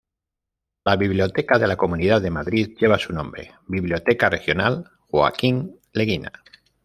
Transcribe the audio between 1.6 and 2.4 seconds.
la Comunidad de